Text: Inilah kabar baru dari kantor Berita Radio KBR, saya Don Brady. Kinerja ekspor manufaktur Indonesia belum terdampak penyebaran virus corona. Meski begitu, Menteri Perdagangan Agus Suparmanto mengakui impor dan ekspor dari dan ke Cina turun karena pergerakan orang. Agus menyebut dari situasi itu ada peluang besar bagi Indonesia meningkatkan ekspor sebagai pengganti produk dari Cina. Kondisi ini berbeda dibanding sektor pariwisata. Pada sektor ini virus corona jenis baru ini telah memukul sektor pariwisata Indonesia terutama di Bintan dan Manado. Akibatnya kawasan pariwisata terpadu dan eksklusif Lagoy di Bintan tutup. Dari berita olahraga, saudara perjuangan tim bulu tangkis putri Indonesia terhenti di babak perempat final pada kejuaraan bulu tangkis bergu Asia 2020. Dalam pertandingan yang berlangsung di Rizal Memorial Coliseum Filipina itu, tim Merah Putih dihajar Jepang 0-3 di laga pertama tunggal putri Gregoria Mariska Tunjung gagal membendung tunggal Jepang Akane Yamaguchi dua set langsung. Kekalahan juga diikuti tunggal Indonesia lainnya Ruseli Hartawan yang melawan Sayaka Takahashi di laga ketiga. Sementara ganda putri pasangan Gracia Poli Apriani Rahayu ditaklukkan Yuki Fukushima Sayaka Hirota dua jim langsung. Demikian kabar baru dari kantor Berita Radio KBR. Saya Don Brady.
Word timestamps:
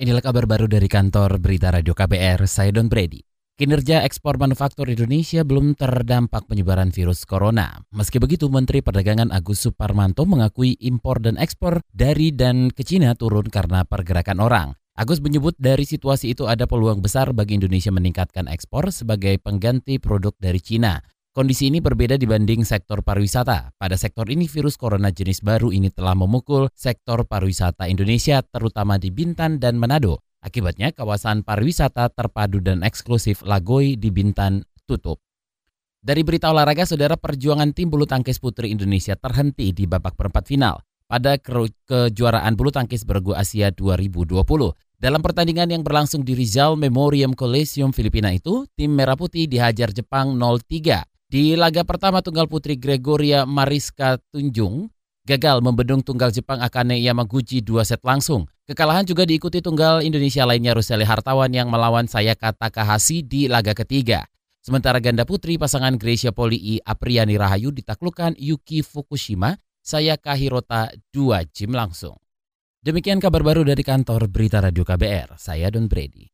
Inilah 0.00 0.24
kabar 0.24 0.48
baru 0.48 0.64
dari 0.64 0.88
kantor 0.88 1.36
Berita 1.36 1.68
Radio 1.68 1.92
KBR, 1.92 2.48
saya 2.48 2.72
Don 2.72 2.88
Brady. 2.88 3.20
Kinerja 3.60 4.00
ekspor 4.00 4.40
manufaktur 4.40 4.88
Indonesia 4.88 5.44
belum 5.44 5.76
terdampak 5.76 6.48
penyebaran 6.48 6.88
virus 6.88 7.28
corona. 7.28 7.84
Meski 7.92 8.16
begitu, 8.16 8.48
Menteri 8.48 8.80
Perdagangan 8.80 9.28
Agus 9.28 9.60
Suparmanto 9.60 10.24
mengakui 10.24 10.72
impor 10.80 11.20
dan 11.20 11.36
ekspor 11.36 11.84
dari 11.92 12.32
dan 12.32 12.72
ke 12.72 12.80
Cina 12.80 13.12
turun 13.12 13.52
karena 13.52 13.84
pergerakan 13.84 14.40
orang. 14.40 14.68
Agus 14.96 15.20
menyebut 15.20 15.52
dari 15.60 15.84
situasi 15.84 16.32
itu 16.32 16.48
ada 16.48 16.64
peluang 16.64 17.04
besar 17.04 17.36
bagi 17.36 17.60
Indonesia 17.60 17.92
meningkatkan 17.92 18.48
ekspor 18.48 18.88
sebagai 18.96 19.36
pengganti 19.36 20.00
produk 20.00 20.32
dari 20.40 20.64
Cina. 20.64 20.96
Kondisi 21.40 21.72
ini 21.72 21.80
berbeda 21.80 22.20
dibanding 22.20 22.68
sektor 22.68 23.00
pariwisata. 23.00 23.72
Pada 23.80 23.96
sektor 23.96 24.28
ini 24.28 24.44
virus 24.44 24.76
corona 24.76 25.08
jenis 25.08 25.40
baru 25.40 25.72
ini 25.72 25.88
telah 25.88 26.12
memukul 26.12 26.68
sektor 26.76 27.24
pariwisata 27.24 27.88
Indonesia 27.88 28.44
terutama 28.44 29.00
di 29.00 29.08
Bintan 29.08 29.56
dan 29.56 29.80
Manado. 29.80 30.20
Akibatnya 30.44 30.92
kawasan 30.92 31.40
pariwisata 31.40 32.12
terpadu 32.12 32.60
dan 32.60 32.84
eksklusif 32.84 33.40
Lagoy 33.40 33.96
di 33.96 34.12
Bintan 34.12 34.68
tutup. 34.84 35.24
Dari 36.04 36.20
berita 36.28 36.52
olahraga, 36.52 36.84
saudara 36.84 37.16
perjuangan 37.16 37.72
tim 37.72 37.88
bulu 37.88 38.04
tangkis 38.04 38.36
putri 38.36 38.68
Indonesia 38.68 39.16
terhenti 39.16 39.72
di 39.72 39.88
babak 39.88 40.20
perempat 40.20 40.44
final 40.44 40.84
pada 41.08 41.40
kejuaraan 41.40 42.52
bulu 42.52 42.68
tangkis 42.68 43.08
bergu 43.08 43.32
Asia 43.32 43.72
2020. 43.72 44.44
Dalam 45.00 45.24
pertandingan 45.24 45.72
yang 45.72 45.80
berlangsung 45.80 46.20
di 46.20 46.36
Rizal 46.36 46.76
Memorial 46.76 47.32
Coliseum 47.32 47.96
Filipina 47.96 48.28
itu, 48.28 48.68
tim 48.76 48.92
Merah 48.92 49.16
Putih 49.16 49.48
dihajar 49.48 49.88
Jepang 49.96 50.36
0-3 50.36 51.09
di 51.30 51.54
laga 51.54 51.86
pertama 51.86 52.18
tunggal 52.18 52.50
putri 52.50 52.74
Gregoria 52.74 53.46
Mariska 53.46 54.18
Tunjung 54.34 54.90
gagal 55.22 55.62
membendung 55.62 56.02
tunggal 56.02 56.34
Jepang 56.34 56.58
Akane 56.58 56.98
Yamaguchi 56.98 57.62
dua 57.62 57.86
set 57.86 58.02
langsung. 58.02 58.50
Kekalahan 58.66 59.06
juga 59.06 59.22
diikuti 59.22 59.62
tunggal 59.62 60.02
Indonesia 60.02 60.42
lainnya 60.42 60.74
Ruseli 60.74 61.06
Hartawan 61.06 61.54
yang 61.54 61.70
melawan 61.70 62.10
Sayaka 62.10 62.50
Takahashi 62.54 63.22
di 63.22 63.46
laga 63.46 63.70
ketiga. 63.78 64.26
Sementara 64.58 64.98
ganda 64.98 65.22
putri 65.22 65.54
pasangan 65.54 65.94
Gracia 65.96 66.34
Poli 66.34 66.82
Apriani 66.82 67.38
Rahayu 67.38 67.70
ditaklukkan 67.70 68.34
Yuki 68.34 68.82
Fukushima 68.82 69.54
Sayaka 69.80 70.34
Hirota 70.34 70.90
dua 71.14 71.46
jim 71.46 71.72
langsung. 71.72 72.18
Demikian 72.82 73.22
kabar 73.22 73.44
baru 73.44 73.62
dari 73.62 73.86
kantor 73.86 74.26
Berita 74.26 74.58
Radio 74.58 74.82
KBR. 74.82 75.38
Saya 75.38 75.68
Don 75.70 75.86
Brady. 75.86 76.29